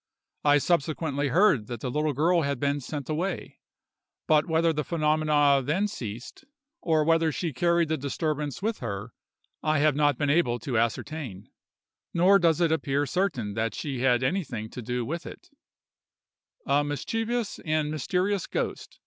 [0.43, 3.59] I subsequently heard that the little girl had been sent away;
[4.25, 6.43] but whether the phenomena then ceased,
[6.81, 9.13] or whether she carried the disturbance with her,
[9.61, 11.49] I have not been able to ascertain,
[12.15, 15.51] nor does it appear certain that she had anything to do with it:—
[16.65, 18.97] "A MISCHIEVOUS AND MYSTERIOUS GHOST.